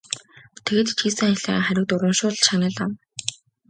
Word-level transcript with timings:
Тэгээд 0.65 0.87
ч 0.91 0.97
хийсэн 1.01 1.25
ажлынхаа 1.31 1.65
хариуд 1.65 1.93
урамшуулал 1.95 2.45
шагнал 2.45 2.75
авна. 2.83 2.95